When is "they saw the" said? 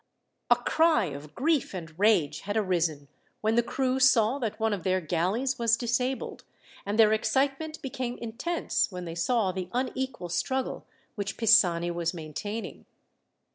9.05-9.69